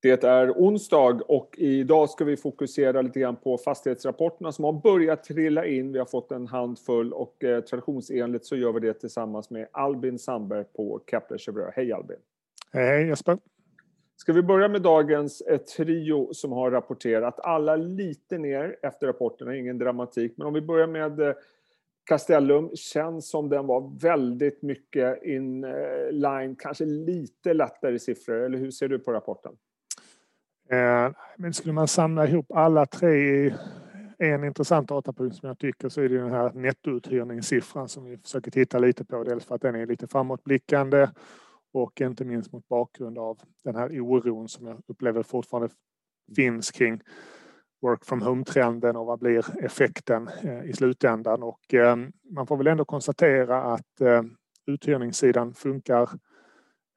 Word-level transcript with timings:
Det 0.00 0.24
är 0.24 0.50
onsdag 0.50 1.20
och 1.28 1.54
idag 1.58 2.10
ska 2.10 2.24
vi 2.24 2.36
fokusera 2.36 3.02
lite 3.02 3.20
grann 3.20 3.36
på 3.36 3.58
fastighetsrapporterna 3.58 4.52
som 4.52 4.64
har 4.64 4.72
börjat 4.72 5.24
trilla 5.24 5.66
in. 5.66 5.92
Vi 5.92 5.98
har 5.98 6.06
fått 6.06 6.32
en 6.32 6.46
handfull 6.46 7.12
och 7.12 7.44
eh, 7.44 7.60
traditionsenligt 7.60 8.46
så 8.46 8.56
gör 8.56 8.72
vi 8.72 8.80
det 8.80 8.94
tillsammans 8.94 9.50
med 9.50 9.68
Albin 9.72 10.18
Sandberg 10.18 10.64
på 10.64 11.00
Kepler 11.10 11.38
Chevreux. 11.38 11.72
Hej 11.76 11.92
Albin! 11.92 12.16
Hej 12.72 13.06
Jesper! 13.06 13.38
Ska 14.16 14.32
vi 14.32 14.42
börja 14.42 14.68
med 14.68 14.82
dagens 14.82 15.40
eh, 15.40 15.58
trio 15.58 16.34
som 16.34 16.52
har 16.52 16.70
rapporterat. 16.70 17.40
Alla 17.40 17.76
lite 17.76 18.38
ner 18.38 18.76
efter 18.82 19.06
rapporterna, 19.06 19.56
ingen 19.56 19.78
dramatik. 19.78 20.34
Men 20.36 20.46
om 20.46 20.54
vi 20.54 20.60
börjar 20.60 20.86
med 20.86 21.20
eh, 21.20 21.34
Castellum 22.04 22.70
känns 22.74 23.30
som 23.30 23.48
den 23.48 23.66
var 23.66 24.00
väldigt 24.00 24.62
mycket 24.62 25.22
in 25.22 25.60
line, 26.10 26.56
kanske 26.58 26.84
lite 26.84 27.54
lättare 27.54 27.98
siffror. 27.98 28.44
Eller 28.44 28.58
hur 28.58 28.70
ser 28.70 28.88
du 28.88 28.98
på 28.98 29.12
rapporten? 29.12 29.52
Eh, 30.70 31.10
men 31.36 31.54
skulle 31.54 31.72
man 31.72 31.88
samla 31.88 32.28
ihop 32.28 32.52
alla 32.52 32.86
tre 32.86 33.16
i 33.16 33.54
en 34.18 34.44
intressant 34.44 34.88
datapunkt 34.88 35.36
som 35.36 35.48
jag 35.48 35.58
tycker 35.58 35.88
så 35.88 36.00
är 36.00 36.08
det 36.08 36.18
den 36.18 36.30
här 36.30 36.52
nettouthyrningssiffran 36.52 37.88
som 37.88 38.04
vi 38.04 38.16
försöker 38.16 38.50
titta 38.50 38.78
lite 38.78 39.04
på. 39.04 39.24
Dels 39.24 39.44
för 39.44 39.54
att 39.54 39.62
den 39.62 39.74
är 39.74 39.86
lite 39.86 40.06
framåtblickande 40.06 41.08
och 41.72 42.00
inte 42.00 42.24
minst 42.24 42.52
mot 42.52 42.68
bakgrund 42.68 43.18
av 43.18 43.38
den 43.64 43.76
här 43.76 44.00
oron 44.00 44.48
som 44.48 44.66
jag 44.66 44.80
upplever 44.86 45.22
fortfarande 45.22 45.68
finns 46.36 46.70
kring 46.70 47.00
work 47.82 48.04
from 48.04 48.22
home-trenden 48.22 48.96
och 48.96 49.06
vad 49.06 49.18
blir 49.18 49.64
effekten 49.64 50.28
eh, 50.42 50.64
i 50.64 50.72
slutändan. 50.72 51.42
Och 51.42 51.74
eh, 51.74 51.96
man 52.30 52.46
får 52.46 52.56
väl 52.56 52.66
ändå 52.66 52.84
konstatera 52.84 53.62
att 53.62 54.00
uthyrningssidan 54.66 55.54
funkar 55.54 56.10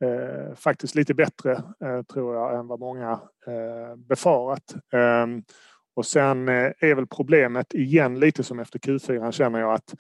eh, 0.01 0.55
faktiskt 0.55 0.95
lite 0.95 1.13
bättre 1.13 1.51
eh, 1.83 2.01
tror 2.01 2.35
jag 2.35 2.59
än 2.59 2.67
vad 2.67 2.79
många 2.79 3.11
eh, 3.47 3.95
befarat. 3.95 4.75
Ehm, 4.93 5.43
och 5.95 6.05
sen 6.05 6.49
eh, 6.49 6.71
är 6.79 6.95
väl 6.95 7.07
problemet 7.07 7.73
igen 7.73 8.19
lite 8.19 8.43
som 8.43 8.59
efter 8.59 8.79
Q4 8.79 9.31
känner 9.31 9.59
jag 9.59 9.73
att 9.73 9.95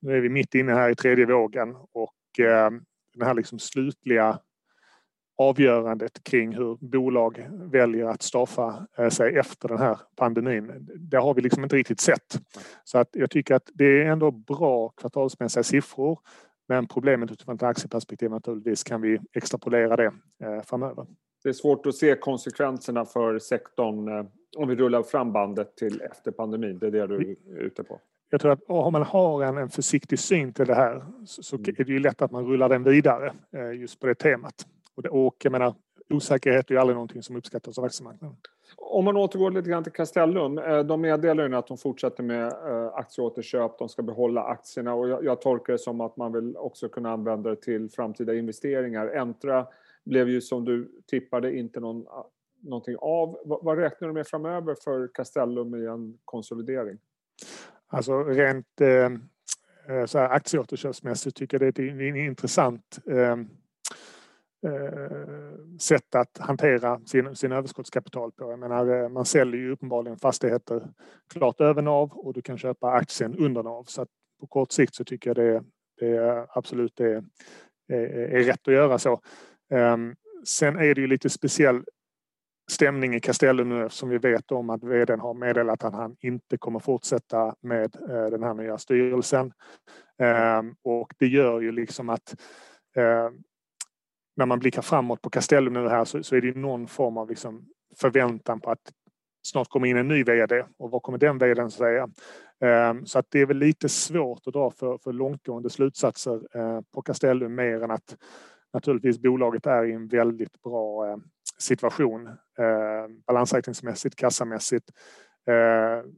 nu 0.00 0.16
är 0.16 0.20
vi 0.20 0.28
mitt 0.28 0.54
inne 0.54 0.72
här 0.72 0.90
i 0.90 0.94
tredje 0.94 1.26
vågen 1.26 1.76
och 1.92 2.40
ehm, 2.40 2.82
den 3.14 3.26
här 3.26 3.34
liksom 3.34 3.58
slutliga 3.58 4.38
avgörandet 5.38 6.24
kring 6.24 6.54
hur 6.56 6.76
bolag 6.80 7.48
väljer 7.52 8.06
att 8.06 8.22
staffa 8.22 8.86
eh, 8.98 9.08
sig 9.08 9.36
efter 9.36 9.68
den 9.68 9.78
här 9.78 9.98
pandemin. 10.16 10.88
Det 10.98 11.16
har 11.16 11.34
vi 11.34 11.42
liksom 11.42 11.62
inte 11.62 11.76
riktigt 11.76 12.00
sett. 12.00 12.40
Så 12.84 12.98
att 12.98 13.08
jag 13.12 13.30
tycker 13.30 13.54
att 13.54 13.70
det 13.74 14.02
är 14.02 14.06
ändå 14.06 14.30
bra 14.30 14.88
kvartalsmässiga 14.88 15.62
siffror 15.62 16.18
men 16.68 16.86
problemet 16.86 17.30
utifrån 17.30 17.54
ett 17.54 17.62
aktieperspektiv 17.62 18.30
naturligtvis 18.30 18.84
kan 18.84 19.00
vi 19.00 19.20
extrapolera 19.32 19.96
det 19.96 20.12
eh, 20.44 20.62
framöver. 20.62 21.06
Det 21.42 21.48
är 21.48 21.52
svårt 21.52 21.86
att 21.86 21.94
se 21.94 22.16
konsekvenserna 22.16 23.04
för 23.04 23.38
sektorn 23.38 24.08
eh, 24.08 24.26
om 24.56 24.68
vi 24.68 24.74
rullar 24.74 25.02
fram 25.02 25.32
bandet 25.32 25.76
till 25.76 26.00
efter 26.00 26.30
pandemin. 26.30 26.78
Det 26.78 26.86
är 26.86 26.90
det 26.90 27.06
du 27.06 27.36
är 27.50 27.58
ute 27.58 27.84
på. 27.84 28.00
Jag 28.30 28.40
tror 28.40 28.52
att 28.52 28.62
om 28.66 28.92
man 28.92 29.02
har 29.02 29.44
en, 29.44 29.56
en 29.56 29.68
försiktig 29.68 30.18
syn 30.18 30.52
till 30.52 30.66
det 30.66 30.74
här 30.74 31.04
så 31.24 31.56
mm. 31.56 31.74
är 31.78 31.84
det 31.84 31.92
ju 31.92 31.98
lätt 31.98 32.22
att 32.22 32.30
man 32.30 32.46
rullar 32.46 32.68
den 32.68 32.82
vidare 32.82 33.32
eh, 33.52 33.80
just 33.80 34.00
på 34.00 34.06
det 34.06 34.14
temat. 34.14 34.66
Och, 34.94 35.02
det, 35.02 35.08
och 35.08 35.36
jag 35.42 35.52
menar, 35.52 35.74
osäkerhet 36.10 36.70
är 36.70 36.74
ju 36.74 36.80
aldrig 36.80 36.94
någonting 36.94 37.22
som 37.22 37.36
uppskattas 37.36 37.78
av 37.78 37.84
aktiemarknaden. 37.84 38.36
Om 38.76 39.04
man 39.04 39.16
återgår 39.16 39.50
lite 39.50 39.70
grann 39.70 39.82
till 39.82 39.92
Castellum. 39.92 40.58
Eh, 40.58 40.78
de 40.78 41.00
meddelar 41.00 41.48
ju 41.48 41.56
att 41.56 41.66
de 41.66 41.78
fortsätter 41.78 42.22
med 42.22 42.46
eh, 42.46 42.94
aktieåterköp. 42.94 43.78
De 43.78 43.88
ska 43.88 44.02
behålla 44.02 44.42
aktierna 44.42 44.94
och 44.94 45.08
jag, 45.08 45.24
jag 45.24 45.40
tolkar 45.40 45.72
det 45.72 45.78
som 45.78 46.00
att 46.00 46.16
man 46.16 46.32
vill 46.32 46.56
också 46.56 46.88
kunna 46.88 47.12
använda 47.12 47.50
det 47.50 47.56
till 47.56 47.90
framtida 47.90 48.34
investeringar. 48.34 49.16
Entra 49.16 49.66
blev 50.04 50.28
ju 50.28 50.40
som 50.40 50.64
du 50.64 50.90
tippade 51.06 51.56
inte 51.56 51.80
någon, 51.80 52.06
någonting 52.60 52.96
av. 53.00 53.38
Vad, 53.44 53.64
vad 53.64 53.78
räknar 53.78 54.08
du 54.08 54.14
med 54.14 54.26
framöver 54.26 54.76
för 54.84 55.08
Castellum 55.14 55.74
i 55.74 55.86
en 55.86 56.18
konsolidering? 56.24 56.98
Alltså 57.88 58.24
rent 58.24 58.80
eh, 58.80 58.88
eh 59.96 60.06
så 60.06 60.18
här 60.18 60.28
aktieåterköpsmässigt 60.28 61.36
tycker 61.36 61.62
jag 61.62 61.74
det 61.74 61.82
är 61.82 62.00
en 62.00 62.16
intressant 62.16 62.98
Eh, 63.10 63.36
Eh, 64.66 65.76
sätt 65.78 66.14
att 66.14 66.38
hantera 66.38 67.00
sin, 67.00 67.36
sin 67.36 67.52
överskottskapital 67.52 68.32
på. 68.32 68.50
Jag 68.50 68.58
menar, 68.58 69.02
eh, 69.02 69.08
man 69.08 69.24
säljer 69.24 69.60
ju 69.60 69.72
uppenbarligen 69.72 70.18
fastigheter 70.18 70.88
klart 71.34 71.60
över 71.60 71.82
NAV 71.82 72.12
och 72.12 72.34
du 72.34 72.42
kan 72.42 72.58
köpa 72.58 72.90
aktien 72.90 73.36
under 73.38 73.62
NAV. 73.62 73.84
Så 73.84 74.02
att 74.02 74.08
på 74.40 74.46
kort 74.46 74.72
sikt 74.72 74.94
så 74.94 75.04
tycker 75.04 75.30
jag 75.30 75.36
det, 75.36 75.62
det 76.00 76.46
absolut 76.48 77.00
är, 77.00 77.24
är, 77.88 78.06
är 78.08 78.42
rätt 78.42 78.68
att 78.68 78.74
göra 78.74 78.98
så. 78.98 79.20
Ehm, 79.70 80.14
sen 80.44 80.76
är 80.76 80.94
det 80.94 81.00
ju 81.00 81.06
lite 81.06 81.30
speciell 81.30 81.84
stämning 82.70 83.14
i 83.14 83.20
Castellum 83.20 83.68
nu 83.68 83.84
eftersom 83.84 84.08
vi 84.08 84.18
vet 84.18 84.52
om 84.52 84.70
att 84.70 84.84
vdn 84.84 85.20
har 85.20 85.34
meddelat 85.34 85.84
att 85.84 85.94
han 85.94 86.16
inte 86.20 86.58
kommer 86.58 86.78
fortsätta 86.78 87.54
med 87.60 87.96
den 88.08 88.42
här 88.42 88.54
nya 88.54 88.78
styrelsen. 88.78 89.52
Ehm, 90.18 90.74
och 90.82 91.14
det 91.18 91.26
gör 91.26 91.60
ju 91.60 91.72
liksom 91.72 92.08
att 92.08 92.34
ehm, 92.96 93.42
när 94.36 94.46
man 94.46 94.58
blickar 94.58 94.82
framåt 94.82 95.22
på 95.22 95.30
Castellum 95.30 95.72
nu 95.72 95.88
här 95.88 96.04
så, 96.04 96.22
så 96.22 96.36
är 96.36 96.40
det 96.40 96.56
någon 96.56 96.86
form 96.86 97.16
av 97.16 97.28
liksom 97.28 97.68
förväntan 97.96 98.60
på 98.60 98.70
att 98.70 98.92
snart 99.46 99.68
kommer 99.68 99.86
in 99.88 99.96
en 99.96 100.08
ny 100.08 100.24
VD 100.24 100.64
och 100.78 100.90
vad 100.90 101.02
kommer 101.02 101.18
den 101.18 101.38
VDn 101.38 101.70
säga? 101.70 102.08
Ehm, 102.60 103.06
så 103.06 103.18
att 103.18 103.26
det 103.30 103.40
är 103.40 103.46
väl 103.46 103.58
lite 103.58 103.88
svårt 103.88 104.46
att 104.46 104.52
dra 104.52 104.70
för, 104.70 104.98
för 104.98 105.12
långtgående 105.12 105.70
slutsatser 105.70 106.58
eh, 106.58 106.80
på 106.94 107.02
Castellum 107.02 107.54
mer 107.54 107.82
än 107.82 107.90
att 107.90 108.16
naturligtvis 108.72 109.18
bolaget 109.18 109.66
är 109.66 109.84
i 109.84 109.92
en 109.92 110.08
väldigt 110.08 110.62
bra 110.62 111.10
eh, 111.10 111.16
situation 111.58 112.26
ehm, 112.58 113.20
balansräkningsmässigt, 113.26 114.16
kassamässigt. 114.16 114.90
Ehm, 115.46 116.12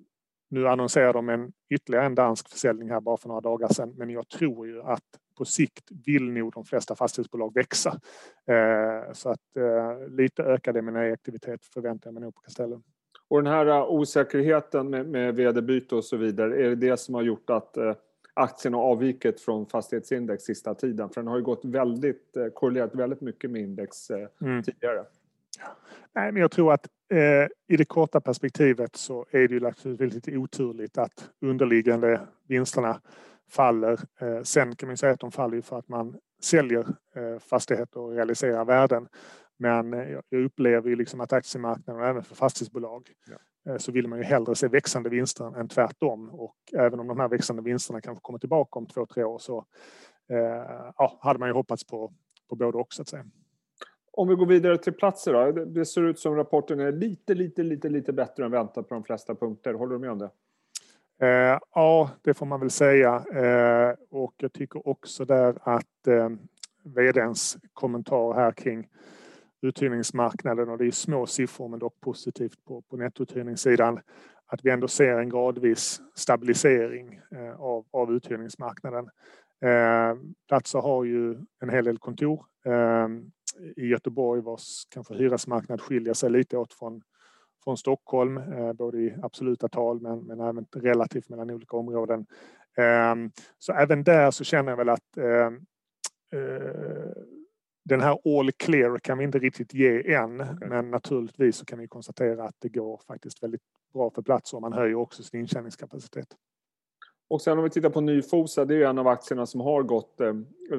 nu 0.50 0.68
annonserar 0.68 1.12
de 1.12 1.28
en 1.28 1.52
ytterligare 1.70 2.06
en 2.06 2.14
dansk 2.14 2.48
försäljning 2.48 2.90
här 2.90 3.00
bara 3.00 3.16
för 3.16 3.28
några 3.28 3.40
dagar 3.40 3.68
sedan 3.68 3.94
men 3.96 4.10
jag 4.10 4.28
tror 4.28 4.66
ju 4.66 4.82
att 4.82 5.04
på 5.38 5.44
sikt 5.44 5.84
vill 6.06 6.32
nog 6.32 6.52
de 6.52 6.64
flesta 6.64 6.94
fastighetsbolag 6.94 7.54
växa. 7.54 8.00
Eh, 8.46 9.12
så 9.12 9.30
att 9.30 9.56
eh, 9.56 10.08
lite 10.08 10.42
ökad 10.42 10.76
M&A-aktivitet 10.76 11.64
förväntar 11.64 12.08
jag 12.08 12.14
mig 12.14 12.22
nog 12.22 12.34
på 12.34 12.40
Castellum. 12.40 12.82
Och 13.28 13.42
den 13.42 13.52
här 13.52 13.66
eh, 13.66 13.90
osäkerheten 13.90 14.90
med, 14.90 15.06
med 15.06 15.34
vd-byte 15.34 15.94
och 15.94 16.04
så 16.04 16.16
vidare, 16.16 16.64
är 16.64 16.68
det 16.68 16.74
det 16.74 16.96
som 16.96 17.14
har 17.14 17.22
gjort 17.22 17.50
att 17.50 17.76
aktien 18.34 18.74
har 18.74 18.82
avvikit 18.82 19.40
från 19.40 19.66
fastighetsindex 19.66 20.44
sista 20.44 20.74
tiden? 20.74 21.08
För 21.08 21.20
den 21.20 21.28
har 21.28 21.36
ju 21.36 21.44
gått 21.44 21.64
väldigt, 21.64 22.36
korrelerat 22.54 22.94
väldigt 22.94 23.20
mycket 23.20 23.50
med 23.50 23.62
index 23.62 24.10
mm. 24.40 24.62
tidigare. 24.62 25.04
Nej, 26.12 26.32
men 26.32 26.42
jag 26.42 26.50
tror 26.50 26.72
att 26.72 26.88
eh, 27.12 27.48
i 27.68 27.76
det 27.76 27.84
korta 27.84 28.20
perspektivet 28.20 28.96
så 28.96 29.26
är 29.30 29.48
det 29.48 29.54
ju 29.54 29.60
naturligtvis 29.60 30.14
lite 30.14 30.36
oturligt 30.36 30.98
att 30.98 31.30
underliggande 31.40 32.20
vinsterna 32.46 33.00
faller. 33.48 34.00
Eh, 34.20 34.42
sen 34.42 34.76
kan 34.76 34.86
man 34.86 34.96
säga 34.96 35.12
att 35.12 35.20
de 35.20 35.30
faller 35.30 35.60
för 35.60 35.78
att 35.78 35.88
man 35.88 36.16
säljer 36.42 36.86
eh, 37.14 37.38
fastigheter 37.38 38.00
och 38.00 38.12
realiserar 38.12 38.64
värden. 38.64 39.08
Men 39.56 39.94
eh, 39.94 40.10
jag 40.30 40.44
upplever 40.44 40.88
ju 40.88 40.96
liksom 40.96 41.20
att 41.20 41.32
aktiemarknaden 41.32 42.02
även 42.02 42.22
för 42.22 42.34
fastighetsbolag 42.34 43.08
ja. 43.64 43.78
så 43.78 43.92
vill 43.92 44.08
man 44.08 44.18
ju 44.18 44.24
hellre 44.24 44.54
se 44.54 44.68
växande 44.68 45.08
vinster 45.08 45.60
än 45.60 45.68
tvärtom. 45.68 46.28
Och 46.28 46.56
även 46.72 47.00
om 47.00 47.06
de 47.06 47.20
här 47.20 47.28
växande 47.28 47.62
vinsterna 47.62 48.00
kanske 48.00 48.22
kommer 48.22 48.38
tillbaka 48.38 48.78
om 48.78 48.86
två, 48.86 49.06
tre 49.06 49.24
år 49.24 49.38
så 49.38 49.64
ja, 50.96 51.18
hade 51.20 51.38
man 51.38 51.48
ju 51.48 51.52
hoppats 51.52 51.84
på, 51.84 52.12
på 52.48 52.56
både 52.56 52.78
och 52.78 52.92
så 52.92 53.02
att 53.02 53.08
säga. 53.08 53.24
Om 54.12 54.28
vi 54.28 54.34
går 54.34 54.46
vidare 54.46 54.78
till 54.78 54.92
platser 54.92 55.32
då. 55.32 55.64
Det 55.64 55.84
ser 55.84 56.02
ut 56.02 56.18
som 56.18 56.34
rapporten 56.34 56.80
är 56.80 56.92
lite, 56.92 57.34
lite, 57.34 57.62
lite, 57.62 57.88
lite 57.88 58.12
bättre 58.12 58.44
än 58.44 58.50
väntat 58.50 58.88
på 58.88 58.94
de 58.94 59.04
flesta 59.04 59.34
punkter. 59.34 59.74
Håller 59.74 59.92
du 59.92 59.98
med 59.98 60.10
om 60.10 60.18
det? 60.18 60.30
Eh, 61.20 61.58
ja, 61.74 62.10
det 62.22 62.34
får 62.34 62.46
man 62.46 62.60
väl 62.60 62.70
säga. 62.70 63.24
Eh, 63.34 63.94
och 64.10 64.34
jag 64.36 64.52
tycker 64.52 64.88
också 64.88 65.24
där 65.24 65.58
att 65.62 66.06
eh, 66.06 66.28
vdns 66.84 67.56
kommentar 67.72 68.34
här 68.34 68.52
kring 68.52 68.88
uthyrningsmarknaden 69.62 70.68
och 70.68 70.78
det 70.78 70.86
är 70.86 70.90
små 70.90 71.26
siffror 71.26 71.68
men 71.68 71.78
dock 71.78 72.00
positivt 72.00 72.64
på, 72.64 72.82
på 72.82 72.96
nettouthyrningssidan. 72.96 74.00
Att 74.46 74.64
vi 74.64 74.70
ändå 74.70 74.88
ser 74.88 75.18
en 75.18 75.28
gradvis 75.28 76.00
stabilisering 76.14 77.20
eh, 77.30 77.60
av, 77.60 77.86
av 77.90 78.12
uthyrningsmarknaden. 78.12 79.08
Eh, 79.60 80.16
Platser 80.48 80.78
har 80.78 81.04
ju 81.04 81.36
en 81.60 81.70
hel 81.70 81.84
del 81.84 81.98
kontor 81.98 82.44
eh, 82.64 83.08
i 83.76 83.86
Göteborg 83.86 84.42
vars 84.42 84.84
kanske 84.88 85.14
hyresmarknad 85.14 85.80
skiljer 85.80 86.14
sig 86.14 86.30
lite 86.30 86.56
åt 86.56 86.72
från 86.72 87.02
från 87.68 87.76
Stockholm, 87.76 88.36
eh, 88.36 88.72
både 88.72 88.98
i 88.98 89.14
absoluta 89.22 89.68
tal 89.68 90.00
men, 90.00 90.18
men 90.18 90.40
även 90.40 90.66
relativt 90.72 91.28
mellan 91.28 91.50
olika 91.50 91.76
områden. 91.76 92.26
Ehm, 92.76 93.30
så 93.58 93.72
även 93.72 94.04
där 94.04 94.30
så 94.30 94.44
känner 94.44 94.72
jag 94.72 94.76
väl 94.76 94.88
att 94.88 95.16
ehm, 95.16 95.54
eh, 96.32 97.12
den 97.84 98.00
här 98.00 98.38
all 98.38 98.52
clear 98.52 98.98
kan 98.98 99.18
vi 99.18 99.24
inte 99.24 99.38
riktigt 99.38 99.74
ge 99.74 100.14
än, 100.14 100.40
okay. 100.40 100.68
men 100.68 100.90
naturligtvis 100.90 101.56
så 101.56 101.64
kan 101.64 101.78
vi 101.78 101.88
konstatera 101.88 102.44
att 102.44 102.56
det 102.58 102.68
går 102.68 103.00
faktiskt 103.06 103.42
väldigt 103.42 103.62
bra 103.92 104.10
för 104.10 104.22
plats 104.22 104.54
och 104.54 104.62
man 104.62 104.72
höjer 104.72 104.94
också 104.94 105.22
sin 105.22 105.40
intjäningskapacitet. 105.40 106.28
Och 107.30 107.40
sen 107.42 107.58
om 107.58 107.64
vi 107.64 107.70
tittar 107.70 107.90
på 107.90 108.00
Nyfosa, 108.00 108.64
det 108.64 108.74
är 108.74 108.86
en 108.86 108.98
av 108.98 109.08
aktierna 109.08 109.46
som 109.46 109.60
har 109.60 109.82
gått 109.82 110.20
eh, 110.20 110.34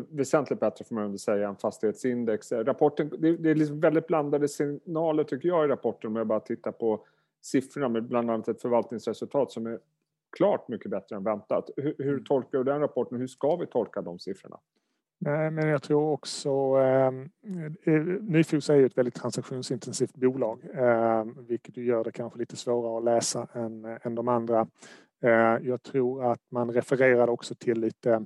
väsentligt 0.10 0.60
bättre 0.60 0.86
får 0.86 0.96
man 0.96 1.18
säga 1.18 1.50
än 1.50 1.56
fastighetsindex. 1.56 2.52
Eh, 2.52 2.64
rapporten, 2.64 3.10
det, 3.20 3.38
det 3.38 3.50
är 3.50 3.56
liksom 3.56 3.80
väldigt 3.80 4.08
blandade 4.08 4.48
signaler 4.48 5.24
tycker 5.24 5.48
jag 5.48 5.66
i 5.66 5.68
rapporten 5.68 6.10
om 6.10 6.16
jag 6.16 6.28
bara 6.28 6.40
tittar 6.40 6.72
på 6.72 7.06
siffrorna 7.42 7.90
med 7.90 8.04
bland 8.04 8.32
annat 8.32 8.48
ett 8.48 8.62
förvaltningsresultat 8.62 9.52
som 9.52 9.66
är 9.66 9.80
klart 10.38 10.68
mycket 10.68 10.92
bättre 10.92 11.16
än 11.16 11.24
väntat. 11.24 11.70
Hur, 11.78 11.96
hur 11.98 12.14
mm. 12.14 12.24
tolkar 12.24 12.58
du 12.58 12.64
den 12.64 12.80
rapporten 12.80 13.18
hur 13.18 13.28
ska 13.28 13.56
vi 13.56 13.68
tolka 13.68 14.02
de 14.02 14.20
siffrorna? 14.20 14.60
Nej, 15.22 15.52
men 15.52 15.68
jag 15.68 15.84
tror 15.84 16.12
också... 16.12 16.50
Ehm, 16.76 17.30
eh, 17.84 17.94
Nyfosa 18.22 18.74
är 18.74 18.78
ju 18.78 18.86
ett 18.86 18.98
väldigt 18.98 19.16
transaktionsintensivt 19.16 20.16
bolag 20.16 20.62
eh, 20.74 21.26
vilket 21.48 21.78
gör 21.78 22.04
det 22.04 22.12
kanske 22.12 22.40
lite 22.40 22.56
svårare 22.56 22.98
att 22.98 23.04
läsa 23.04 23.48
än, 23.54 23.86
än 24.02 24.16
de 24.16 24.28
andra. 24.28 24.68
Eh, 25.24 25.68
jag 25.68 25.84
tror 25.84 26.32
att 26.32 26.42
man 26.52 26.72
refererade 26.72 27.32
också 27.32 27.56
till 27.56 27.80
lite 27.80 28.26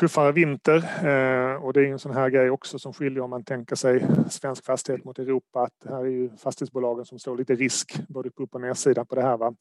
tuffare 0.00 0.32
vinter 0.32 0.76
eh, 0.76 1.64
och 1.64 1.72
det 1.72 1.80
är 1.80 1.92
en 1.92 1.98
sån 1.98 2.14
här 2.14 2.30
grej 2.30 2.50
också 2.50 2.78
som 2.78 2.92
skiljer 2.92 3.22
om 3.22 3.30
man 3.30 3.44
tänker 3.44 3.76
sig 3.76 4.06
svensk 4.30 4.64
fastighet 4.64 5.04
mot 5.04 5.18
Europa 5.18 5.62
att 5.62 5.90
här 5.90 6.00
är 6.00 6.04
ju 6.04 6.30
fastighetsbolagen 6.36 7.04
som 7.04 7.18
står 7.18 7.36
lite 7.36 7.54
risk 7.54 8.00
både 8.08 8.30
på 8.30 8.42
upp 8.42 8.54
och 8.54 8.60
nedsidan 8.60 9.06
på 9.06 9.14
det 9.14 9.22
här. 9.22 9.36
Va? 9.36 9.54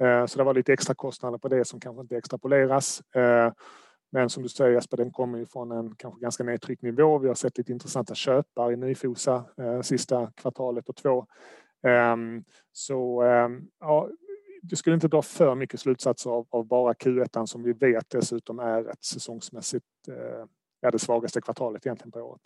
Eh, 0.00 0.26
så 0.26 0.38
det 0.38 0.44
var 0.44 0.54
lite 0.54 0.72
extra 0.72 0.94
kostnader 0.94 1.38
på 1.38 1.48
det 1.48 1.64
som 1.64 1.80
kanske 1.80 2.00
inte 2.00 2.16
extrapoleras. 2.16 3.02
Men 4.12 4.30
som 4.30 4.42
du 4.42 4.48
säger 4.48 4.72
Jesper, 4.72 4.96
den 4.96 5.10
kommer 5.10 5.38
ju 5.38 5.46
från 5.46 5.72
en 5.72 5.94
kanske 5.96 6.20
ganska 6.20 6.44
nedtryckt 6.44 6.82
nivå. 6.82 7.18
Vi 7.18 7.28
har 7.28 7.34
sett 7.34 7.58
lite 7.58 7.72
intressanta 7.72 8.14
köpare 8.14 8.72
i 8.72 8.76
Nyfosa 8.76 9.44
sista 9.82 10.32
kvartalet 10.36 10.88
och 10.88 10.96
två. 10.96 11.26
Ehm, 11.86 12.44
så 12.72 13.22
ehm, 13.22 13.68
ja, 13.80 14.08
jag 14.70 14.78
skulle 14.78 14.94
inte 14.94 15.08
dra 15.08 15.22
för 15.22 15.54
mycket 15.54 15.80
slutsatser 15.80 16.30
av, 16.30 16.46
av 16.50 16.66
bara 16.66 16.92
Q1 16.92 17.46
som 17.46 17.62
vi 17.62 17.72
vet 17.72 18.10
dessutom 18.10 18.58
är 18.58 18.90
ett 18.90 19.04
säsongsmässigt 19.04 19.84
eh, 20.08 20.90
det 20.90 20.98
svagaste 20.98 21.40
kvartalet 21.40 21.86
egentligen 21.86 22.12
på 22.12 22.20
året. 22.20 22.40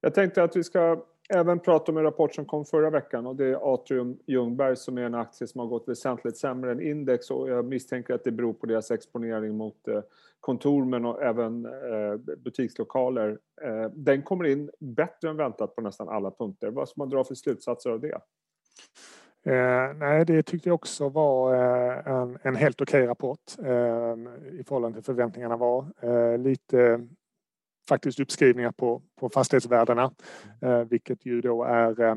Jag 0.00 0.14
tänkte 0.14 0.42
att 0.42 0.56
vi 0.56 0.64
ska 0.64 1.04
även 1.28 1.60
prata 1.60 1.92
om 1.92 1.98
en 1.98 2.04
rapport 2.04 2.34
som 2.34 2.44
kom 2.44 2.64
förra 2.64 2.90
veckan 2.90 3.26
och 3.26 3.36
det 3.36 3.46
är 3.46 3.74
Atrium 3.74 4.18
Ljungberg 4.26 4.76
som 4.76 4.98
är 4.98 5.02
en 5.02 5.14
aktie 5.14 5.46
som 5.46 5.60
har 5.60 5.66
gått 5.66 5.88
väsentligt 5.88 6.38
sämre 6.38 6.72
än 6.72 6.80
index 6.80 7.30
och 7.30 7.50
jag 7.50 7.64
misstänker 7.64 8.14
att 8.14 8.24
det 8.24 8.32
beror 8.32 8.52
på 8.52 8.66
deras 8.66 8.90
exponering 8.90 9.56
mot 9.56 9.88
eh, 9.88 10.00
kontor 10.40 10.84
men 10.84 11.04
även 11.04 11.66
eh, 11.66 12.36
butikslokaler. 12.36 13.38
Eh, 13.62 13.90
den 13.94 14.22
kommer 14.22 14.44
in 14.44 14.70
bättre 14.80 15.30
än 15.30 15.36
väntat 15.36 15.76
på 15.76 15.80
nästan 15.80 16.08
alla 16.08 16.30
punkter. 16.30 16.70
Vad 16.70 16.88
ska 16.88 17.00
man 17.00 17.08
dra 17.08 17.24
för 17.24 17.34
slutsatser 17.34 17.90
av 17.90 18.00
det? 18.00 18.20
Eh, 19.46 19.94
nej, 19.96 20.24
det 20.24 20.42
tyckte 20.42 20.68
jag 20.68 20.74
också 20.74 21.08
var 21.08 21.54
eh, 21.54 22.12
en, 22.12 22.38
en, 22.42 22.56
helt 22.56 22.80
okej 22.80 23.00
okay 23.00 23.08
rapport 23.08 23.58
eh, 23.58 24.58
i 24.60 24.64
förhållande 24.68 24.96
till 24.96 25.04
förväntningarna 25.04 25.56
var. 25.56 25.86
Eh, 26.02 26.38
lite 26.38 27.08
faktiskt 27.88 28.20
uppskrivningar 28.20 28.72
på, 28.72 29.02
på 29.20 29.28
fastighetsvärdena, 29.28 30.12
eh, 30.62 30.84
vilket 30.84 31.26
ju 31.26 31.40
då 31.40 31.64
är 31.64 32.00
eh, 32.00 32.10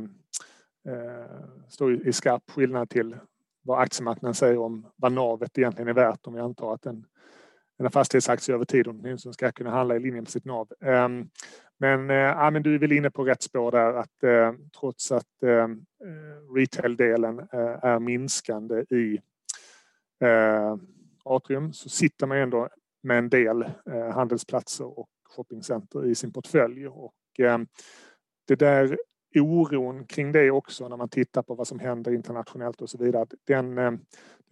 eh 0.94 1.26
står 1.70 2.08
i 2.08 2.14
skarp 2.14 2.50
skillnad 2.50 2.90
till 2.90 3.16
vad 3.62 3.82
aktiemarknaden 3.82 4.34
säger 4.34 4.58
om 4.58 4.88
vad 4.96 5.12
navet 5.12 5.58
egentligen 5.58 5.88
är 5.88 5.94
värt 5.94 6.28
om 6.28 6.34
vi 6.34 6.40
antar 6.40 6.74
att 6.74 6.86
en, 6.86 7.06
en 7.78 7.92
fastighetsaktie 7.92 8.56
över 8.56 8.66
tid 8.66 8.88
åtminstone 8.88 9.34
ska 9.34 9.52
kunna 9.52 9.70
handla 9.70 9.96
i 9.96 10.00
linje 10.00 10.22
med 10.22 10.30
sitt 10.30 10.46
nav. 10.46 10.68
Ehm, 10.82 11.30
men, 11.84 12.10
eh, 12.10 12.16
ja, 12.16 12.52
men 12.52 12.64
du 12.64 12.76
är 12.76 12.80
väl 12.80 12.92
inne 12.92 13.10
på 13.10 13.24
rätt 13.24 13.42
spår 13.42 13.72
där 13.72 13.94
att 13.94 14.24
eh, 14.24 14.54
trots 14.80 15.12
att 15.12 15.44
eh, 15.44 15.52
eh 15.52 16.54
retail-delen 16.56 17.40
eh, 17.40 17.84
är 17.84 18.00
minskande 18.00 18.80
i 18.90 19.20
eh, 20.24 20.78
Atrium 21.24 21.74
så 21.74 21.90
sitter 21.90 22.28
man 22.28 22.38
ändå 22.38 22.70
med 23.02 23.18
en 23.18 23.30
del 23.30 23.62
eh, 23.62 24.10
handelsplatser 24.10 25.00
och 25.00 25.10
shoppingcenter 25.30 26.06
i 26.06 26.16
sin 26.16 26.34
portfölj. 26.34 26.88
Och, 26.88 27.40
eh, 27.40 27.60
det 28.48 28.56
där 28.56 28.98
oron 29.36 30.06
kring 30.06 30.32
det 30.32 30.52
också 30.52 30.88
när 30.88 30.98
man 30.98 31.10
tittar 31.10 31.42
på 31.42 31.56
vad 31.56 31.68
som 31.68 31.80
händer 31.80 32.12
internationellt 32.12 32.82
och 32.82 32.90
så 32.90 32.98
vidare. 32.98 33.26
Den, 33.48 33.78
eh, 33.78 33.92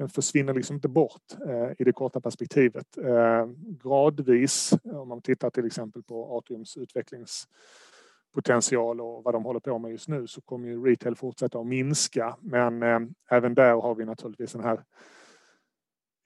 den 0.01 0.09
försvinner 0.09 0.53
liksom 0.53 0.75
inte 0.75 0.87
bort 0.87 1.33
eh, 1.47 1.71
i 1.79 1.83
det 1.83 1.91
korta 1.91 2.21
perspektivet. 2.21 2.97
Eh, 2.97 3.45
gradvis, 3.83 4.73
om 4.83 5.07
man 5.07 5.21
tittar 5.21 5.49
till 5.49 5.65
exempel 5.65 6.03
på 6.03 6.37
Atriums 6.37 6.77
utvecklingspotential 6.77 9.01
och 9.01 9.23
vad 9.23 9.33
de 9.33 9.43
håller 9.43 9.59
på 9.59 9.79
med 9.79 9.91
just 9.91 10.07
nu 10.07 10.27
så 10.27 10.41
kommer 10.41 10.67
ju 10.67 10.85
retail 10.85 11.15
fortsätta 11.15 11.59
att 11.59 11.67
minska. 11.67 12.37
Men 12.39 12.83
eh, 12.83 12.99
även 13.29 13.53
där 13.53 13.81
har 13.81 13.95
vi 13.95 14.05
naturligtvis 14.05 14.51
den 14.51 14.63
här 14.63 14.83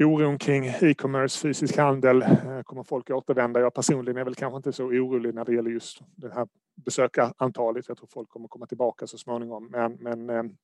oron 0.04 0.38
kring 0.38 0.66
e-commerce, 0.66 1.40
fysisk 1.40 1.78
handel. 1.78 2.22
Eh, 2.22 2.62
kommer 2.64 2.84
folk 2.84 3.10
återvända? 3.10 3.60
Jag 3.60 3.74
personligen 3.74 4.18
är 4.18 4.24
väl 4.24 4.36
kanske 4.36 4.58
inte 4.58 4.74
så 4.74 4.86
orolig 4.86 5.34
när 5.34 5.46
det 5.46 5.54
gäller 5.54 5.72
just 5.72 6.02
det 6.16 6.34
här 6.34 6.48
besökarantalet. 6.76 7.88
Jag 7.88 7.98
tror 7.98 8.08
folk 8.08 8.30
kommer 8.30 8.48
komma 8.48 8.66
tillbaka 8.66 9.08
så 9.08 9.18
småningom. 9.18 9.68
Men, 9.72 9.94
men 9.94 10.58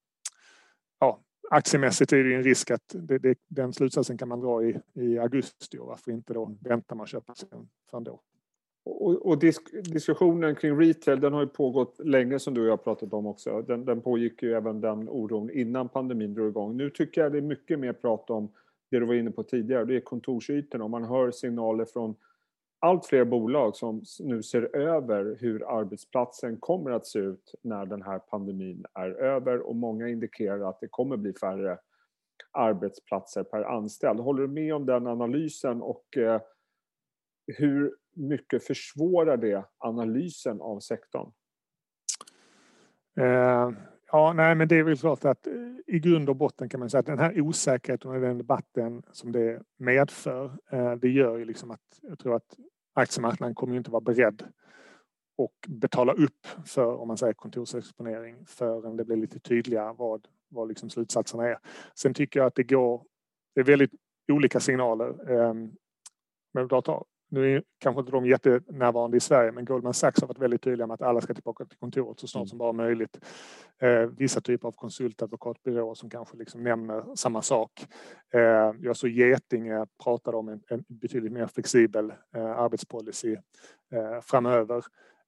ja, 1.00 1.20
aktiemässigt 1.52 2.14
är 2.14 2.24
det 2.24 2.36
en 2.36 2.44
risk 2.44 2.72
att 2.72 2.96
det, 3.00 3.18
det, 3.18 3.38
den 3.48 3.74
slutsatsen 3.74 4.18
kan 4.18 4.28
man 4.28 4.40
dra 4.40 4.64
i, 4.64 4.80
i 4.94 5.18
augusti 5.18 5.78
och 5.78 5.88
varför 5.88 6.12
inte 6.12 6.34
då 6.34 6.56
vänta 6.62 6.96
med 6.96 7.04
att 7.04 7.10
köpa 7.10 7.36
sen. 7.36 7.70
förrän 7.92 8.04
då. 8.04 8.22
Och, 8.84 9.26
och 9.26 9.40
disk, 9.40 9.62
diskussionen 9.84 10.56
kring 10.56 10.80
retail 10.80 11.20
den 11.20 11.34
har 11.34 11.42
ju 11.42 11.48
pågått 11.48 12.00
länge 12.04 12.40
som 12.40 12.54
du 12.54 12.62
och 12.62 12.68
jag 12.68 12.72
har 12.72 12.78
pratat 12.78 13.14
om 13.14 13.26
också. 13.26 13.62
Den, 13.62 13.86
den 13.86 14.02
pågick 14.02 14.44
ju 14.44 14.54
även 14.54 14.82
den 14.82 15.10
oron 15.10 15.50
innan 15.50 15.90
pandemin 15.90 16.34
drog 16.34 16.50
igång. 16.50 16.78
Nu 16.78 16.90
tycker 16.90 17.22
jag 17.22 17.32
det 17.32 17.38
är 17.38 17.42
mycket 17.42 17.80
mer 17.80 17.94
prat 17.94 18.30
om 18.30 18.52
det 18.92 19.00
du 19.00 19.06
var 19.06 19.14
inne 19.14 19.32
på 19.32 19.44
tidigare, 19.44 19.86
det 19.86 19.96
är 19.96 20.00
kontorsytorna 20.00 20.84
och 20.84 20.90
man 20.90 21.04
hör 21.04 21.32
signaler 21.32 21.86
från 21.86 22.16
allt 22.82 23.06
fler 23.06 23.26
bolag 23.26 23.76
som 23.76 24.04
nu 24.20 24.44
ser 24.44 24.76
över 24.76 25.38
hur 25.40 25.80
arbetsplatsen 25.80 26.58
kommer 26.58 26.92
att 26.92 27.08
se 27.08 27.20
ut 27.20 27.56
när 27.62 27.86
den 27.86 28.02
här 28.02 28.20
pandemin 28.20 28.86
är 28.94 29.10
över 29.10 29.60
och 29.60 29.76
många 29.76 30.08
indikerar 30.08 30.70
att 30.70 30.80
det 30.80 30.88
kommer 30.88 31.18
bli 31.18 31.34
färre 31.34 31.80
arbetsplatser 32.52 33.44
per 33.44 33.64
anställd. 33.64 34.20
Håller 34.20 34.42
du 34.42 34.48
med 34.48 34.76
om 34.76 34.86
den 34.86 35.08
analysen 35.08 35.82
och 35.82 36.18
eh, 36.18 36.42
hur 37.48 37.96
mycket 38.14 38.64
försvårar 38.64 39.38
det 39.38 39.66
analysen 39.78 40.62
av 40.62 40.80
sektorn? 40.80 41.32
Eh, 43.20 43.72
Ja, 44.12 44.34
nej, 44.34 44.56
men 44.56 44.68
det 44.68 44.76
är 44.76 44.84
väl 44.84 44.98
klart 44.98 45.26
att 45.26 45.48
eh, 45.48 45.54
i 45.88 46.00
grund 46.00 46.30
och 46.30 46.36
botten 46.36 46.70
kan 46.70 46.80
man 46.80 46.90
säga 46.90 47.00
att 47.00 47.06
den 47.06 47.20
här 47.20 47.42
osäkerheten 47.42 48.12
och 48.12 48.22
den 48.22 48.38
debatten 48.38 49.04
som 49.12 49.32
det 49.32 49.62
medför, 49.78 50.58
eh, 50.72 50.92
det 50.92 51.10
gör 51.10 51.38
ju 51.38 51.46
liksom 51.46 51.72
att 51.72 52.00
jag 52.02 52.20
tror 52.20 52.36
att 52.36 52.56
aktiemarknaden 52.94 53.56
kommer 53.56 53.74
ju 53.74 53.78
inte 53.78 53.92
vara 53.92 54.02
beredd 54.02 54.44
och 55.38 55.54
betala 55.68 56.14
upp 56.14 56.48
för 56.66 56.96
om 56.96 57.08
man 57.08 57.18
säger 57.18 57.34
kontorsexponering 57.34 58.46
förrän 58.46 58.98
det 58.98 59.06
blir 59.06 59.18
lite 59.18 59.40
tydligare 59.40 59.94
vad, 59.98 60.28
vad 60.50 60.68
liksom 60.68 60.90
slutsatserna 60.90 61.48
är. 61.48 61.58
Sen 61.96 62.14
tycker 62.14 62.40
jag 62.40 62.48
att 62.48 62.56
det 62.56 62.64
går, 62.64 63.04
det 63.56 63.62
är 63.62 63.66
väldigt 63.66 63.92
olika 64.32 64.60
signaler. 64.60 65.32
Ehm, 65.32 65.72
tar 66.70 67.04
nu 67.32 67.56
är 67.56 67.64
kanske 67.80 68.00
inte 68.00 68.12
de 68.12 68.26
jättenärvarande 68.26 69.18
i 69.18 69.20
Sverige 69.20 69.52
men 69.52 69.66
Goldman 69.66 69.94
Sachs 69.94 70.22
har 70.22 70.28
varit 70.28 70.40
väldigt 70.40 70.62
tydliga 70.62 70.88
med 70.88 70.94
att 70.94 71.02
alla 71.02 71.22
ska 71.22 71.34
tillbaka 71.34 71.66
till 71.66 71.78
kontoret 71.78 72.20
så 72.20 72.28
snart 72.28 72.42
mm. 72.42 72.48
som 72.48 72.58
bara 72.58 72.74
möjligt. 72.74 73.20
Eh, 73.82 74.06
vissa 74.18 74.42
typer 74.42 74.68
av 74.68 74.72
konsultadvokatbyråer 74.72 75.94
som 75.94 76.10
kanske 76.10 76.38
liksom 76.38 76.64
nämner 76.64 77.16
samma 77.16 77.42
sak. 77.42 77.72
Eh, 78.34 78.74
jag 78.82 78.96
såg 78.96 79.10
Getinge 79.10 79.86
pratade 80.04 80.38
om 80.38 80.50
en, 80.50 80.62
en 80.70 80.84
betydligt 80.88 81.32
mer 81.32 81.48
flexibel 81.48 82.14
eh, 82.36 82.52
arbetspolicy 82.52 83.38
eh, 83.92 84.22
framöver. 84.22 84.84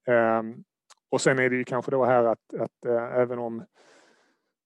Ehm, 0.08 0.64
och 1.10 1.22
sen 1.22 1.40
är 1.40 1.50
det 1.50 1.56
ju 1.56 1.64
kanske 1.64 1.92
då 1.92 2.06
här 2.06 2.24
att, 2.24 2.54
att 2.60 2.86
eh, 2.86 3.18
även 3.20 3.40
om 3.40 3.64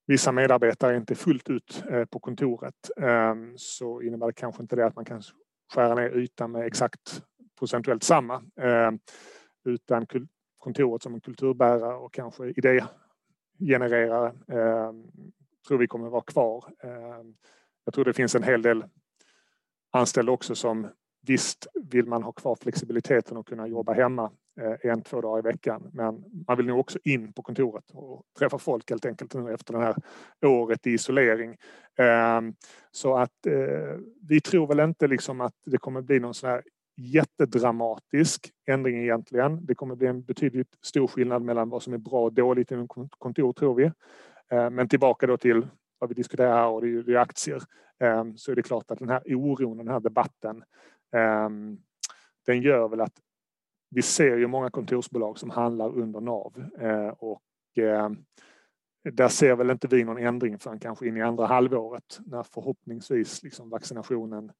vissa 0.08 0.32
medarbetare 0.32 0.98
inte 0.98 1.15
fullt 1.15 1.50
ut 1.50 1.84
eh, 1.89 2.06
på 2.06 2.20
kontoret 2.20 2.89
ehm, 3.01 3.53
så 3.58 4.01
innebär 4.01 4.27
det 4.27 4.34
kanske 4.34 4.62
inte 4.62 4.75
det 4.75 4.86
att 4.86 4.96
man 4.96 5.06
kan 5.06 5.22
skära 5.74 5.95
ner 5.95 6.09
ytan 6.09 6.51
med 6.51 6.65
exakt 6.65 7.24
procentuellt 7.59 8.03
samma. 8.03 8.36
Eh, 8.36 8.91
utan 9.65 10.05
kontoret 10.57 11.03
som 11.03 11.13
en 11.13 11.21
kulturbärare 11.21 11.95
och 11.95 12.13
kanske 12.13 12.53
idégenererare 12.55 14.27
eh, 14.27 14.91
tror 15.67 15.77
vi 15.77 15.88
kommer 15.88 16.09
vara 16.09 16.24
kvar. 16.24 16.65
Eh, 16.83 17.24
jag 17.86 17.93
tror 17.93 18.05
det 18.05 18.13
finns 18.13 18.36
en 18.36 18.43
hel 18.43 18.62
del 18.62 18.86
anställda 19.91 20.31
också 20.31 20.55
som 20.55 20.88
visst 21.21 21.67
vill 21.74 22.05
man 22.05 22.24
ha 22.24 22.31
kvar 22.31 22.55
flexibiliteten 22.55 23.38
och 23.38 23.47
kunna 23.47 23.67
jobba 23.67 23.93
hemma 23.93 24.31
Eh, 24.61 24.91
en, 24.91 25.01
två 25.01 25.21
dagar 25.21 25.39
i 25.39 25.41
veckan. 25.41 25.89
Men 25.93 26.23
man 26.47 26.57
vill 26.57 26.65
nog 26.65 26.79
också 26.79 26.99
in 27.03 27.33
på 27.33 27.41
kontoret 27.41 27.83
och 27.93 28.23
träffa 28.39 28.57
folk 28.57 28.89
helt 28.89 29.05
enkelt 29.05 29.33
nu 29.33 29.53
efter 29.53 29.73
det 29.73 29.79
här 29.79 29.95
året 30.45 30.87
i 30.87 30.91
isolering. 30.91 31.57
Ehm, 31.97 32.53
så 32.91 33.17
att 33.17 33.45
eh, 33.47 33.99
vi 34.27 34.41
tror 34.41 34.67
väl 34.67 34.79
inte 34.79 35.07
liksom 35.07 35.41
att 35.41 35.53
det 35.65 35.77
kommer 35.77 36.01
bli 36.01 36.19
någon 36.19 36.33
sån 36.33 36.49
här 36.49 36.63
jättedramatisk 36.97 38.51
ändring 38.67 39.01
egentligen. 39.01 39.65
Det 39.65 39.75
kommer 39.75 39.95
bli 39.95 40.07
en 40.07 40.23
betydligt 40.23 40.77
stor 40.81 41.07
skillnad 41.07 41.41
mellan 41.41 41.69
vad 41.69 41.83
som 41.83 41.93
är 41.93 41.97
bra 41.97 42.23
och 42.23 42.33
dåligt 42.33 42.71
inom 42.71 42.87
kontor 43.09 43.53
tror 43.53 43.75
vi. 43.75 43.91
Ehm, 44.49 44.75
men 44.75 44.89
tillbaka 44.89 45.27
då 45.27 45.37
till 45.37 45.67
vad 45.99 46.09
vi 46.09 46.15
diskuterar 46.15 46.55
här 46.55 46.67
och 46.67 46.81
det 46.81 47.13
är 47.13 47.17
aktier. 47.17 47.61
Ehm, 47.99 48.37
så 48.37 48.51
är 48.51 48.55
det 48.55 48.63
klart 48.63 48.91
att 48.91 48.99
den 48.99 49.09
här 49.09 49.21
oron, 49.25 49.77
den 49.77 49.87
här 49.87 49.99
debatten, 49.99 50.63
den 52.45 52.61
gör 52.61 52.87
väl 52.87 53.01
att 53.01 53.13
vi 53.89 54.01
ser 54.01 54.38
ju 54.38 54.48
många 54.48 54.70
kontorsbolag 54.70 55.38
som 55.39 55.50
handlar 55.50 55.98
under 55.98 56.22
NAV 56.22 56.63
eh, 56.79 57.08
och 57.08 57.41
ehm, 57.77 58.17
där 59.12 59.27
ser 59.27 59.56
väl 59.56 59.70
inte 59.70 59.88
vi 59.88 60.03
någon 60.03 60.17
ändring 60.17 60.60
förrän 60.60 60.79
kanske 60.79 61.08
in 61.08 61.17
i 61.17 61.22
andra 61.22 61.46
halvåret 61.46 62.20
när 62.25 62.44
förhoppningsvis 62.44 63.44
liksom 63.44 63.70
vaccinationen 63.70 64.51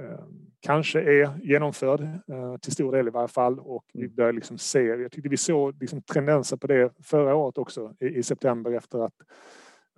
Eh, 0.00 0.24
kanske 0.60 1.00
är 1.00 1.38
genomförd 1.42 2.00
eh, 2.00 2.56
till 2.56 2.72
stor 2.72 2.92
del 2.92 3.06
i 3.06 3.10
varje 3.10 3.28
fall 3.28 3.60
och 3.60 3.84
vi 3.92 4.04
mm. 4.04 4.14
börjar 4.14 4.32
liksom 4.32 4.58
se, 4.58 4.82
jag 4.82 5.12
tyckte 5.12 5.28
vi 5.28 5.36
såg 5.36 5.80
liksom 5.80 6.02
tendenser 6.02 6.56
på 6.56 6.66
det 6.66 6.92
förra 7.02 7.34
året 7.34 7.58
också 7.58 7.94
i, 8.00 8.22
september 8.22 8.72
efter 8.72 8.98
att 8.98 9.14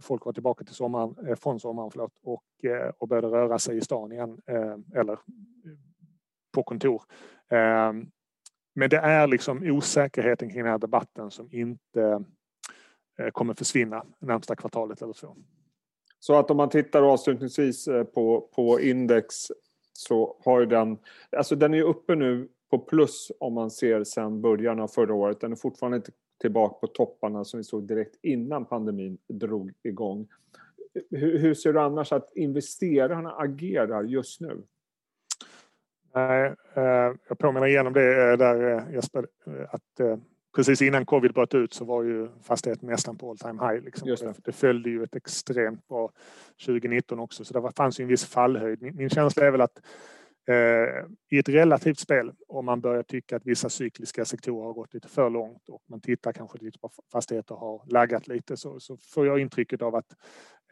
folk 0.02 0.24
var 0.24 0.32
tillbaka 0.32 0.64
till 0.64 0.74
sommaren, 0.74 1.28
eh, 1.28 1.34
från 1.34 1.60
sommaren 1.60 1.90
förlåt, 1.90 2.12
och, 2.22 2.44
och 2.98 3.08
började 3.08 3.28
röra 3.28 3.58
sig 3.58 3.76
i 3.76 3.80
stan 3.80 4.12
igen 4.12 4.40
eller 4.94 5.18
på 6.54 6.62
kontor. 6.62 7.02
Men 8.74 8.90
det 8.90 8.96
är 8.96 9.26
liksom 9.26 9.62
osäkerheten 9.62 10.50
kring 10.50 10.62
den 10.62 10.72
här 10.72 10.78
debatten 10.78 11.30
som 11.30 11.48
inte 11.52 12.24
eh, 13.18 13.28
kommer 13.32 13.54
försvinna 13.54 14.04
närmsta 14.18 14.56
kvartalet 14.56 15.02
eller 15.02 15.12
så. 15.12 15.36
Så 16.18 16.34
att 16.38 16.50
om 16.50 16.56
man 16.56 16.68
tittar 16.68 17.02
avslutningsvis 17.02 17.88
eh, 17.88 18.04
på, 18.04 18.40
på 18.40 18.80
index 18.80 19.34
så 19.92 20.36
har 20.44 20.60
ju 20.60 20.66
den, 20.66 20.98
alltså 21.36 21.56
den 21.56 21.74
är 21.74 21.78
ju 21.78 21.84
uppe 21.84 22.14
nu 22.14 22.48
på 22.70 22.78
plus 22.78 23.32
om 23.40 23.54
man 23.54 23.70
ser 23.70 24.04
sedan 24.04 24.40
början 24.40 24.80
av 24.80 24.88
förra 24.88 25.14
året. 25.14 25.40
Den 25.40 25.52
är 25.52 25.56
fortfarande 25.56 25.96
inte 25.96 26.12
tillbaka 26.40 26.74
på 26.80 26.86
topparna 26.86 27.44
som 27.44 27.58
vi 27.58 27.64
såg 27.64 27.86
direkt 27.86 28.18
innan 28.22 28.64
pandemin 28.64 29.18
drog 29.28 29.72
igång. 29.82 30.28
Hur, 31.10 31.38
hur 31.38 31.54
ser 31.54 31.72
du 31.72 31.80
annars 31.80 32.12
att 32.12 32.32
investerarna 32.34 33.32
agerar 33.32 34.04
just 34.04 34.40
nu? 34.40 34.62
Nej, 36.14 36.54
eh, 36.74 37.12
jag 37.28 37.38
påminner 37.38 37.66
igenom 37.66 37.92
det 37.92 38.30
eh, 38.30 38.38
där 38.38 38.76
eh, 38.76 38.94
Jesper, 38.94 39.26
att 39.68 40.20
precis 40.56 40.82
innan 40.82 41.06
covid 41.06 41.32
bröt 41.32 41.54
ut 41.54 41.74
så 41.74 41.84
var 41.84 42.02
ju 42.02 42.28
fastigheten 42.42 42.88
nästan 42.88 43.18
på 43.18 43.30
all 43.30 43.38
time 43.38 43.68
high. 43.68 43.84
Liksom. 43.84 44.08
Det. 44.08 44.34
det 44.44 44.52
följde 44.52 44.90
ju 44.90 45.04
ett 45.04 45.16
extremt 45.16 45.88
bra 45.88 46.10
2019 46.66 47.18
också, 47.18 47.44
så 47.44 47.60
det 47.60 47.70
fanns 47.76 48.00
ju 48.00 48.02
en 48.02 48.08
viss 48.08 48.24
fallhöjd. 48.24 48.82
Min, 48.82 49.10
känsla 49.10 49.46
är 49.46 49.50
väl 49.50 49.60
att 49.60 49.80
i 51.30 51.38
ett 51.38 51.48
relativt 51.48 51.98
spel, 51.98 52.32
om 52.48 52.64
man 52.64 52.80
börjar 52.80 53.02
tycka 53.02 53.36
att 53.36 53.46
vissa 53.46 53.68
cykliska 53.68 54.24
sektorer 54.24 54.64
har 54.64 54.72
gått 54.72 54.94
lite 54.94 55.08
för 55.08 55.30
långt 55.30 55.68
och 55.68 55.82
man 55.88 56.00
tittar 56.00 56.32
kanske 56.32 56.58
lite 56.58 56.78
på 56.78 56.90
fastigheter 57.12 57.54
har 57.54 57.82
laggat 57.86 58.28
lite, 58.28 58.56
så, 58.56 58.80
så 58.80 58.96
får 58.96 59.26
jag 59.26 59.38
intrycket 59.38 59.82
av 59.82 59.94
att 59.94 60.16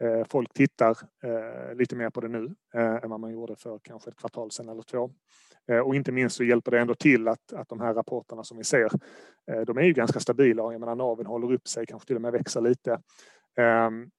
Eh, 0.01 0.23
folk 0.29 0.53
tittar 0.53 0.97
eh, 1.23 1.75
lite 1.75 1.95
mer 1.95 2.09
på 2.09 2.21
det 2.21 2.27
nu 2.27 2.55
eh, 2.73 3.03
än 3.03 3.09
vad 3.09 3.19
man 3.19 3.31
gjorde 3.31 3.55
för 3.55 3.79
kanske 3.83 4.09
ett 4.09 4.15
kvartal 4.15 4.51
sedan 4.51 4.69
eller 4.69 4.81
två. 4.81 5.11
Och 5.85 5.95
inte 5.95 6.11
minst 6.11 6.35
så 6.35 6.43
hjälper 6.43 6.71
det 6.71 6.79
ändå 6.79 6.95
till 6.95 7.27
att, 7.27 7.53
att 7.53 7.69
de 7.69 7.79
här 7.79 7.93
rapporterna 7.93 8.43
som 8.43 8.57
vi 8.57 8.63
ser, 8.63 8.91
de 9.65 9.77
är 9.77 9.81
ju 9.81 9.93
ganska 9.93 10.19
stabila. 10.19 10.71
Jag 10.71 10.79
menar 10.79 10.95
naven 10.95 11.25
håller 11.25 11.53
upp 11.53 11.67
sig, 11.67 11.85
kanske 11.85 12.07
till 12.07 12.15
och 12.15 12.21
med 12.21 12.31
växer 12.31 12.61
lite. 12.61 13.01
Ehm, 13.57 14.09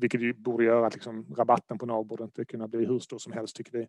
vilket 0.00 0.20
ju 0.20 0.32
borde 0.32 0.64
göra 0.64 0.86
att 0.86 0.94
liksom, 0.94 1.34
rabatten 1.36 1.78
på 1.78 1.86
NAV 1.86 2.06
borde 2.06 2.24
inte 2.24 2.44
kunna 2.44 2.68
bli 2.68 2.86
hur 2.86 2.98
stor 2.98 3.18
som 3.18 3.32
helst 3.32 3.56
tycker 3.56 3.72
vi. 3.72 3.88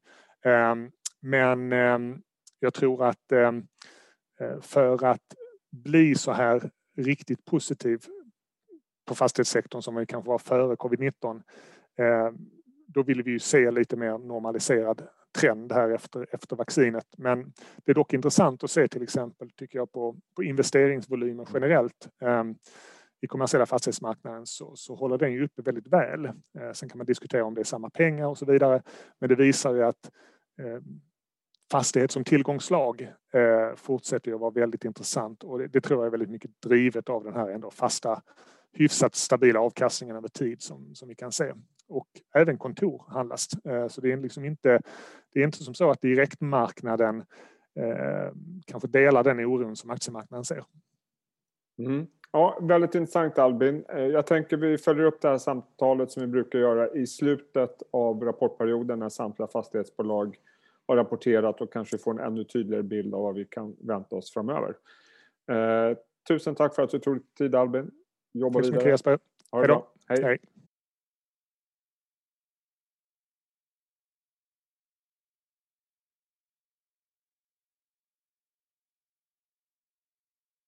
Ehm, 0.49 0.91
men 1.21 1.73
ehm, 1.73 2.21
jag 2.59 2.73
tror 2.73 3.05
att 3.05 3.33
för 4.61 5.05
att 5.05 5.35
bli 5.71 6.15
så 6.15 6.31
här 6.31 6.69
riktigt 6.97 7.45
positiv 7.45 8.05
på 9.11 9.15
fastighetssektorn 9.15 9.81
som 9.81 9.95
vi 9.95 10.05
kanske 10.05 10.29
var 10.29 10.37
före 10.37 10.75
covid-19 10.75 11.41
eh, 11.99 12.31
då 12.87 13.03
vill 13.03 13.23
vi 13.23 13.31
ju 13.31 13.39
se 13.39 13.71
lite 13.71 13.95
mer 13.95 14.17
normaliserad 14.17 15.07
trend 15.39 15.71
här 15.71 15.89
efter, 15.89 16.27
efter 16.31 16.55
vaccinet. 16.55 17.05
Men 17.17 17.53
det 17.85 17.91
är 17.91 17.95
dock 17.95 18.13
intressant 18.13 18.63
att 18.63 18.71
se 18.71 18.87
till 18.87 19.03
exempel, 19.03 19.51
tycker 19.51 19.79
jag, 19.79 19.91
på, 19.91 20.15
på 20.35 20.43
investeringsvolymen 20.43 21.45
generellt. 21.53 22.09
Eh, 22.21 22.43
I 23.21 23.27
kommersiella 23.27 23.65
fastighetsmarknaden 23.65 24.45
så, 24.45 24.75
så 24.75 24.95
håller 24.95 25.17
den 25.17 25.31
ju 25.33 25.45
uppe 25.45 25.61
väldigt 25.61 25.87
väl. 25.87 26.25
Eh, 26.25 26.71
sen 26.73 26.89
kan 26.89 26.97
man 26.97 27.07
diskutera 27.07 27.45
om 27.45 27.55
det 27.55 27.61
är 27.61 27.65
samma 27.65 27.89
pengar 27.89 28.27
och 28.27 28.37
så 28.37 28.45
vidare. 28.45 28.81
Men 29.19 29.29
det 29.29 29.35
visar 29.35 29.75
ju 29.75 29.83
att 29.83 30.11
eh, 30.61 30.81
fastighet 31.71 32.11
som 32.11 32.23
tillgångslag 32.23 33.01
eh, 33.33 33.75
fortsätter 33.75 34.33
att 34.33 34.39
vara 34.39 34.51
väldigt 34.51 34.85
intressant 34.85 35.43
och 35.43 35.59
det, 35.59 35.67
det, 35.67 35.81
tror 35.81 35.99
jag 35.99 36.05
är 36.05 36.11
väldigt 36.11 36.29
mycket 36.29 36.51
drivet 36.61 37.09
av 37.09 37.23
den 37.23 37.33
här 37.33 37.49
ändå 37.49 37.71
fasta 37.71 38.21
hyfsat 38.73 39.15
stabila 39.15 39.59
avkastningen 39.59 40.15
över 40.15 40.27
tid 40.27 40.61
som, 40.61 40.95
som 40.95 41.09
vi 41.09 41.15
kan 41.15 41.31
se 41.31 41.53
och 41.91 42.07
även 42.35 42.57
kontor 42.57 43.03
handlas. 43.07 43.47
Eh, 43.65 43.87
så 43.87 44.01
det 44.01 44.11
är 44.11 44.17
liksom 44.17 44.45
inte, 44.45 44.81
det 45.33 45.39
är 45.39 45.43
inte 45.43 45.63
som 45.63 45.73
så 45.73 45.89
att 45.89 46.01
direktmarknaden 46.01 47.23
eh, 47.75 48.33
kanske 48.65 48.87
delar 48.87 49.23
den 49.23 49.39
oron 49.39 49.75
som 49.75 49.89
aktiemarknaden 49.89 50.45
ser. 50.45 50.63
Mm. 51.77 52.07
Ja, 52.31 52.59
väldigt 52.61 52.95
intressant 52.95 53.39
Albin. 53.39 53.85
Eh, 53.89 54.05
jag 54.05 54.25
tänker 54.25 54.57
vi 54.57 54.77
följer 54.77 55.05
upp 55.05 55.21
det 55.21 55.29
här 55.29 55.37
samtalet 55.37 56.11
som 56.11 56.21
vi 56.21 56.27
brukar 56.27 56.59
göra 56.59 56.89
i 56.89 57.07
slutet 57.07 57.83
av 57.91 58.23
rapportperioden 58.23 58.99
när 58.99 59.09
samtliga 59.09 59.47
fastighetsbolag 59.47 60.37
har 60.87 60.95
rapporterat 60.95 61.61
och 61.61 61.73
kanske 61.73 61.97
får 61.97 62.11
en 62.11 62.19
ännu 62.19 62.43
tydligare 62.43 62.83
bild 62.83 63.13
av 63.13 63.21
vad 63.21 63.35
vi 63.35 63.45
kan 63.45 63.75
vänta 63.79 64.15
oss 64.15 64.33
framöver. 64.33 64.75
Eh, 65.51 65.97
tusen 66.27 66.55
tack 66.55 66.75
för 66.75 66.83
att 66.83 66.89
du 66.89 66.99
tog 66.99 67.15
dig 67.15 67.23
tid 67.37 67.55
Albin. 67.55 67.91
Jobba 68.33 68.59
tack 68.59 68.65
så 68.65 68.71
mycket 68.71 68.87
Jesper. 68.87 69.19
Hej 69.51 69.67
då. 69.67 69.87
Hej. 70.07 70.23
Hej. 70.23 70.39